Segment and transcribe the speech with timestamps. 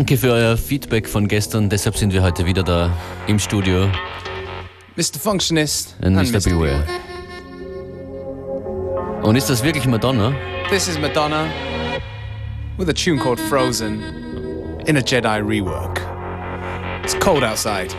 [0.00, 1.68] Danke für euer Feedback von gestern.
[1.68, 2.90] Deshalb sind wir heute wieder da
[3.26, 3.86] im Studio.
[4.96, 5.20] Mr.
[5.20, 6.38] Functionist and, Mr.
[6.38, 6.40] Mr.
[6.40, 6.84] Beware.
[9.22, 10.32] Und ist das wirklich Madonna?
[10.70, 11.50] This is Madonna
[12.78, 14.02] with a tune called Frozen
[14.86, 16.00] in a Jedi rework.
[17.04, 17.94] It's cold outside.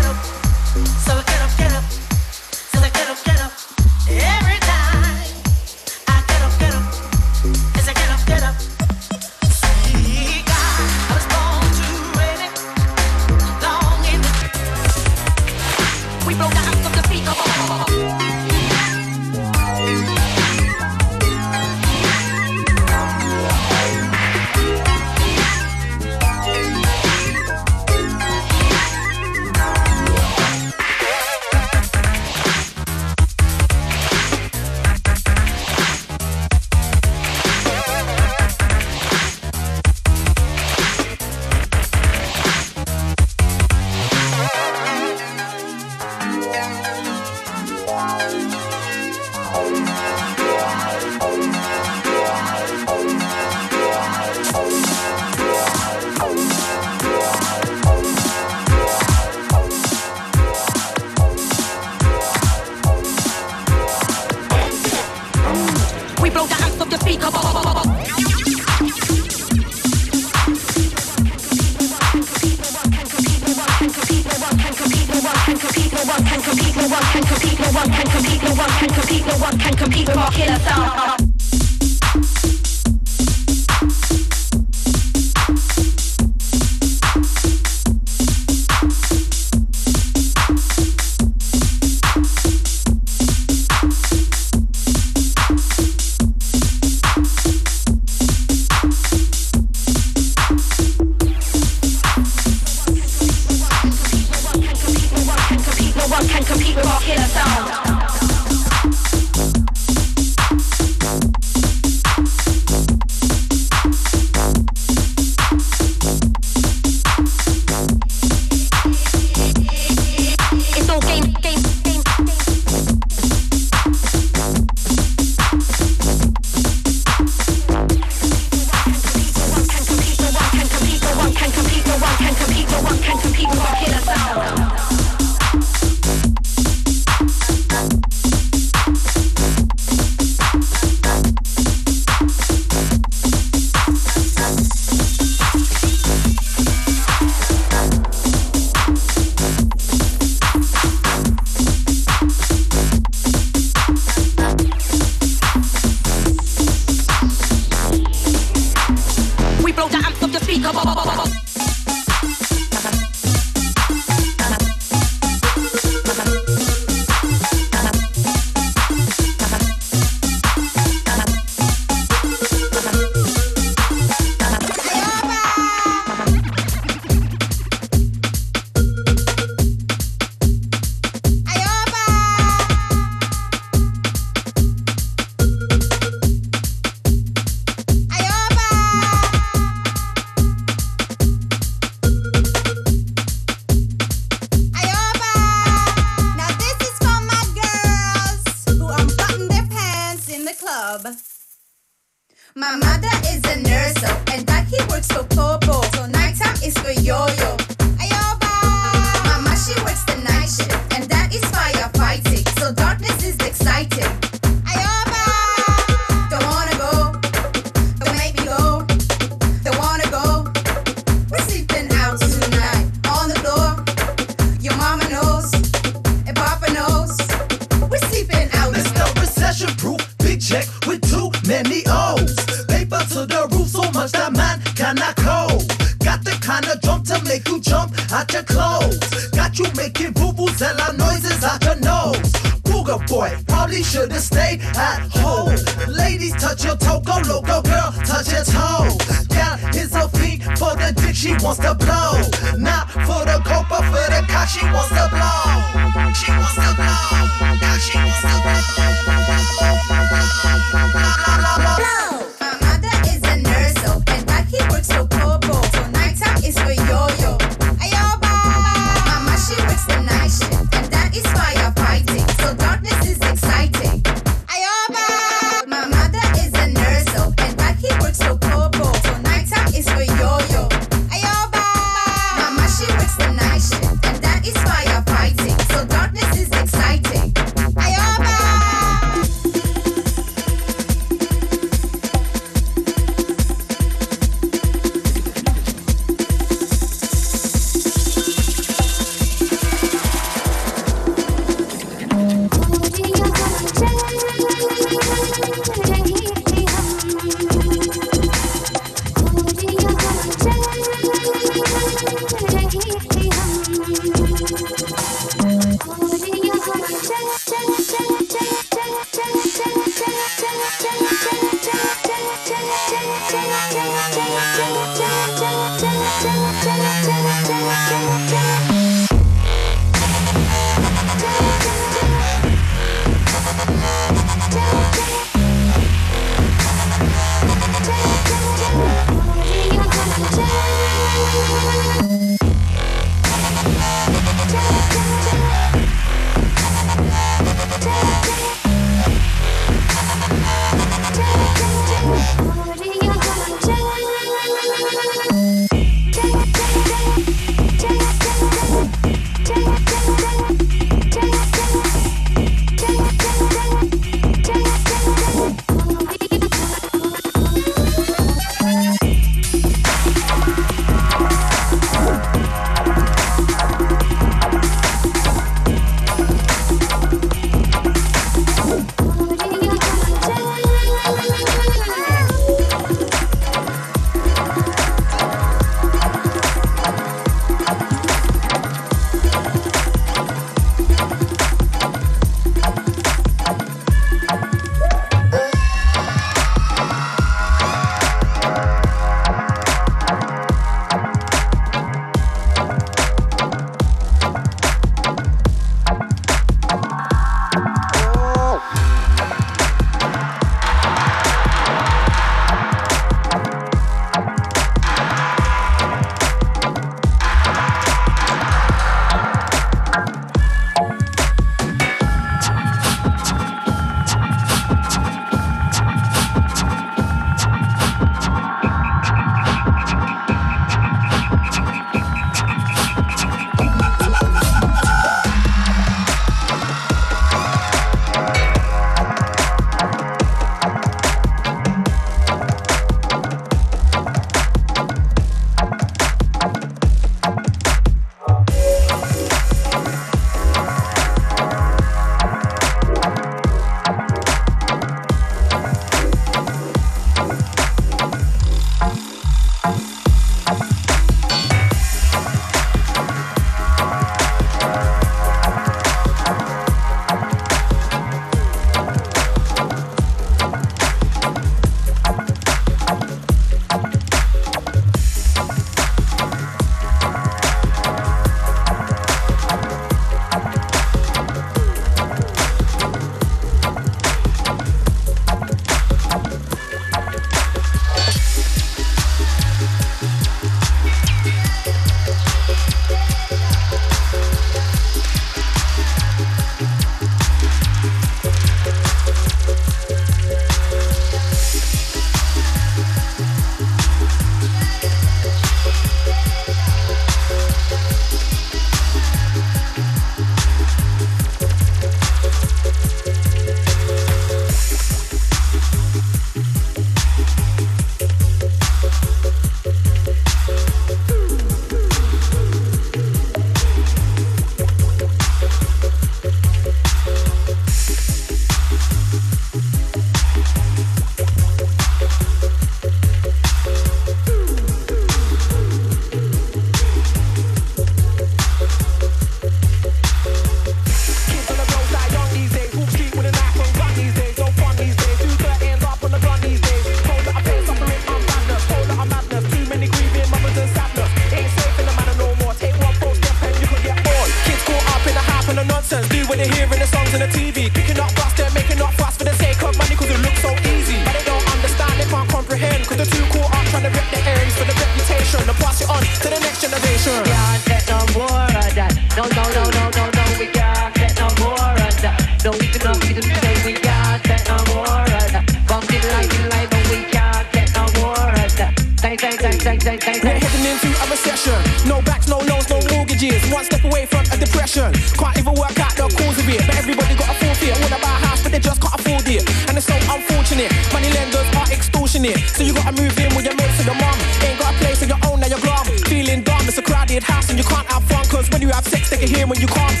[584.71, 585.17] Depression.
[585.17, 586.61] Can't even work out the cause of it.
[586.65, 587.75] But everybody got a forfeit.
[587.81, 589.43] Wanna buy house, but they just can't afford it.
[589.67, 590.71] And it's so unfortunate.
[590.93, 592.39] Money lenders are extortionate.
[592.55, 594.17] So you gotta move in with your mates and your mom.
[594.43, 595.85] Ain't got a place of your own, now you're glum.
[596.07, 598.25] Feeling dumb, it's a crowded house and you can't have fun.
[598.25, 600.00] Cause when you have sex, they can hear when you can't.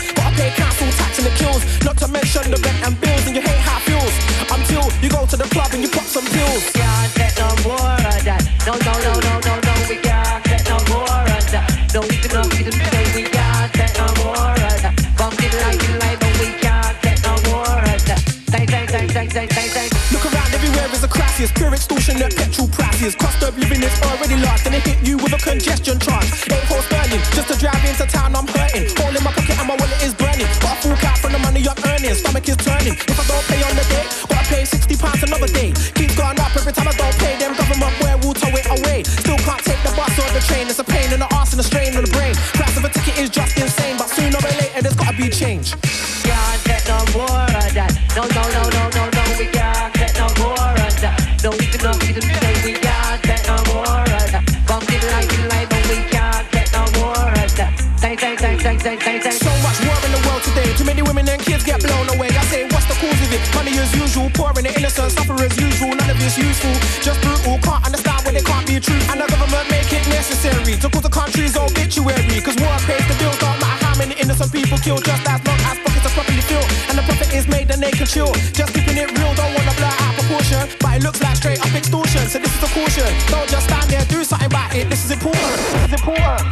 [61.71, 62.27] Get blown away.
[62.35, 63.39] I say, what's the cause of it?
[63.55, 65.95] Money as usual, poor and the innocent, suffer as usual.
[65.95, 67.55] None of it's useful, just brutal.
[67.63, 68.99] Can't understand when it can't be true.
[69.07, 72.43] And the government make it necessary to cause the country's obituary.
[72.43, 75.03] Cause war pays the bills, don't matter how many innocent people killed.
[75.07, 76.67] Just as long as pockets are properly filled.
[76.91, 78.31] And the profit is made, then they can chill.
[78.51, 80.67] Just keeping it real, don't wanna blur out proportion.
[80.83, 82.27] But it looks like straight up extortion.
[82.27, 83.07] So this is a caution.
[83.31, 84.91] Don't just stand there, do something about it.
[84.91, 85.55] This is important.
[85.71, 86.50] This is important.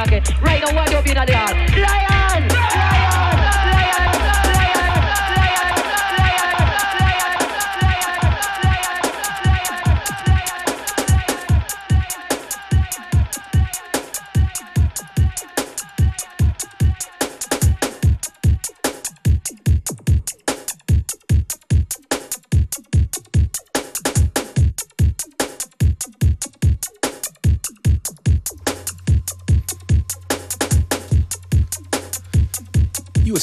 [0.00, 1.54] Right now, what you be in the?
[1.76, 2.09] Lion!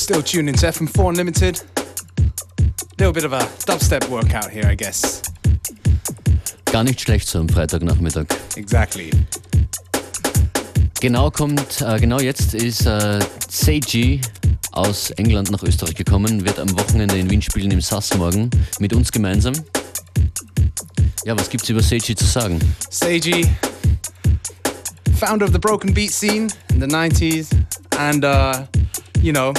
[0.08, 1.62] Still tuned into FM4 Unlimited.
[2.98, 5.22] Little bit of a dubstep workout here, I guess.
[6.72, 8.26] Gar nicht schlecht so am Freitagnachmittag.
[8.56, 9.12] Exactly.
[11.02, 14.22] Genau kommt, äh, genau jetzt ist äh, Seiji
[14.72, 18.94] aus England nach Österreich gekommen, wird am Wochenende in Wien spielen im SAS morgen mit
[18.94, 19.56] uns gemeinsam.
[21.26, 22.62] Ja, was gibt's über Seiji zu sagen?
[22.90, 23.46] Seiji,
[25.20, 27.50] founder of the broken beat scene in the 90s,
[27.98, 28.66] and uh,
[29.22, 29.52] you know,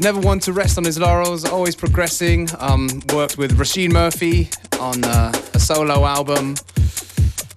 [0.00, 2.48] never one to rest on his laurels, always progressing.
[2.58, 4.48] Um, worked with Róisín Murphy
[4.80, 6.54] on uh, a solo album,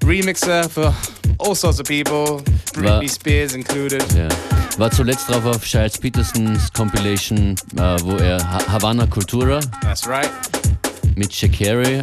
[0.01, 0.93] remixer for
[1.39, 2.41] all sorts of people,
[2.73, 4.03] Britney Spears included.
[4.13, 4.29] Ja.
[4.77, 8.39] War zuletzt drauf auf Gilles Petersons Compilation, äh, wo er
[8.71, 10.29] Havana Cultura That's right.
[11.15, 12.01] mit Shakari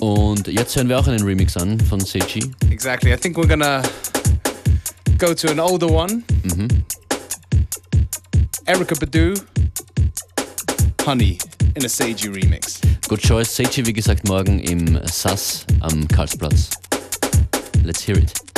[0.00, 2.52] und jetzt hören wir auch einen Remix an von Seiji.
[2.70, 3.12] Exactly.
[3.12, 3.82] I think we're gonna
[5.18, 6.22] go to an older one.
[8.66, 9.34] Erykah Badu,
[11.04, 11.38] Honey
[11.74, 12.80] in a Seiji remix.
[13.08, 13.56] Good choice.
[13.56, 16.70] Seiji, wie gesagt, morgen im SASS am Karlsplatz.
[17.82, 18.51] Let's hear it.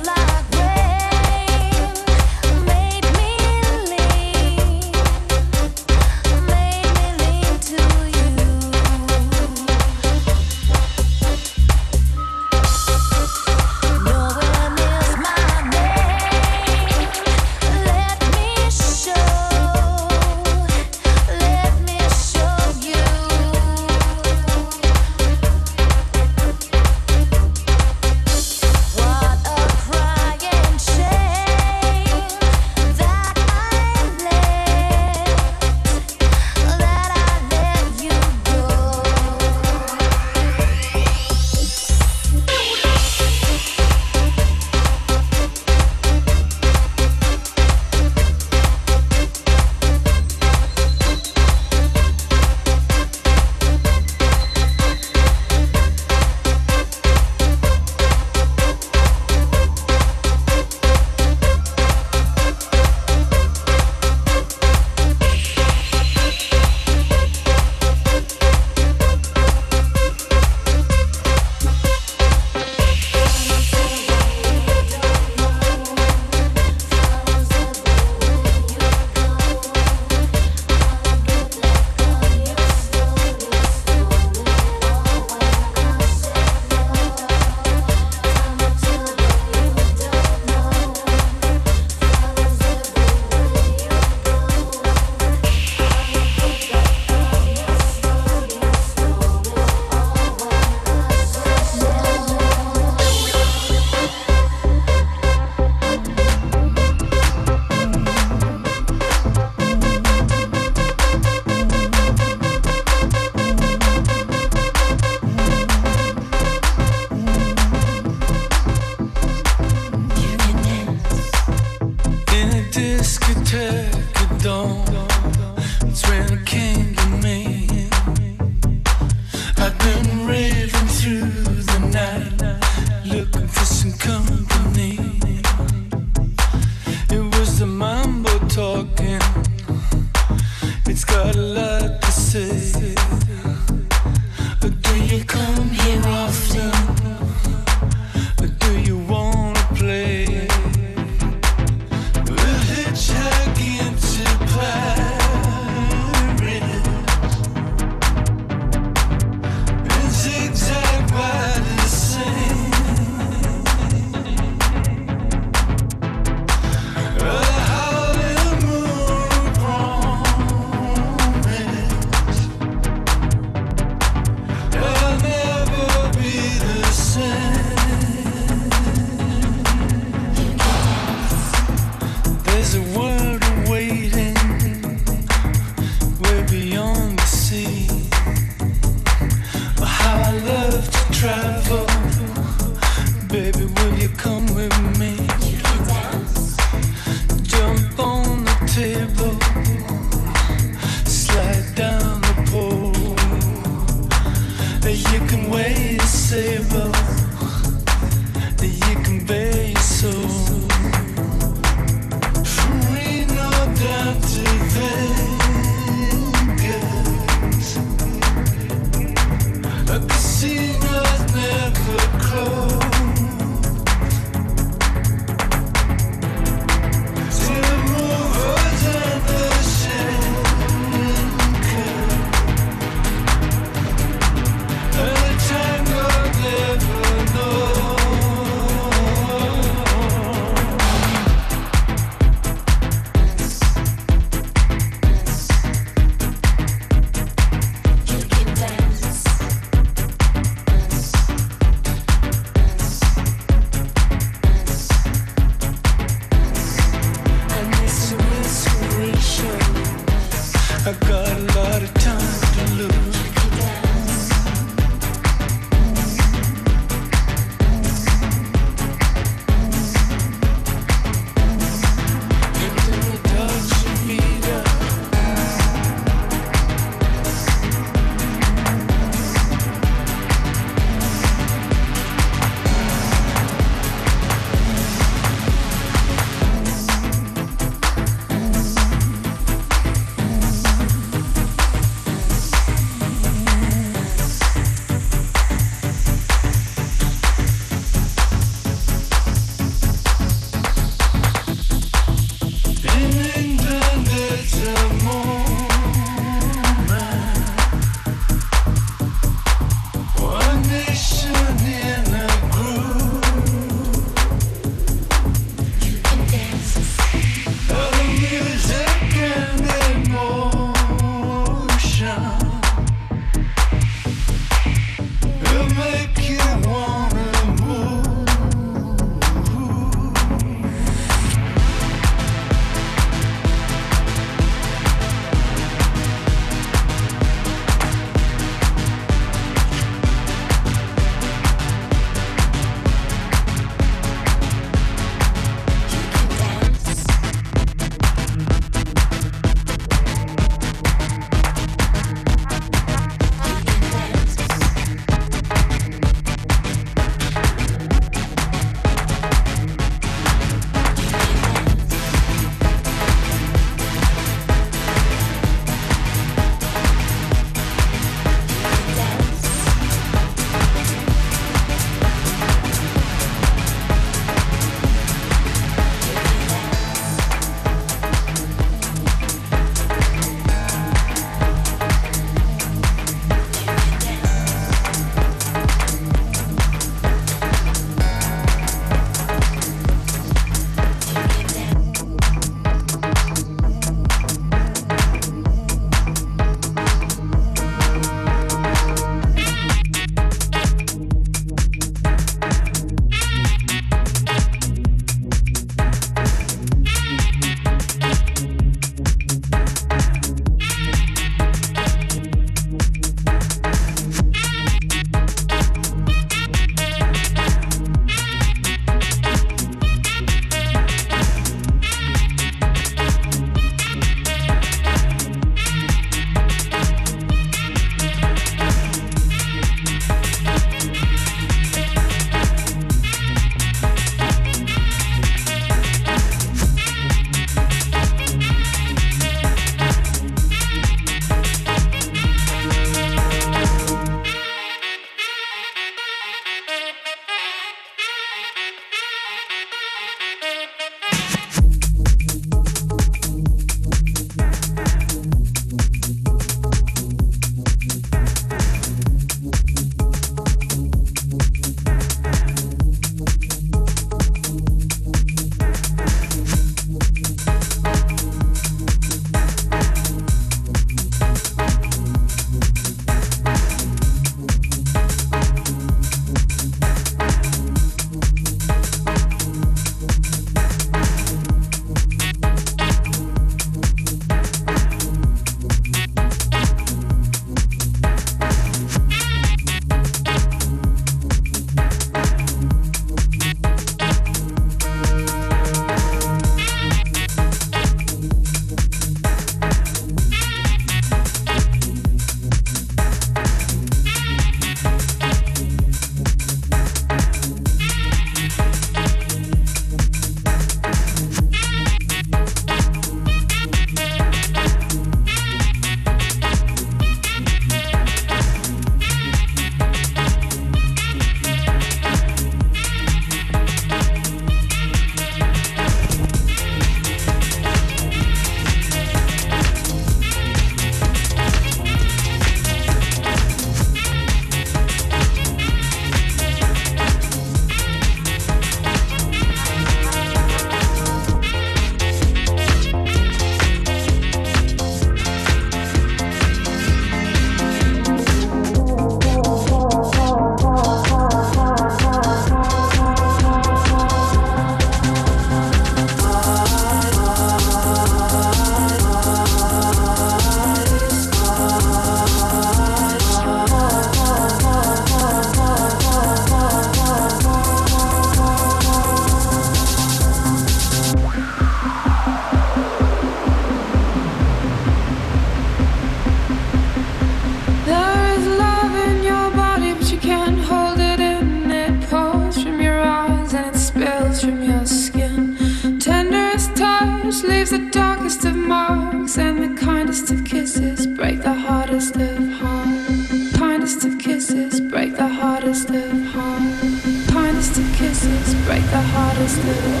[599.57, 600.00] the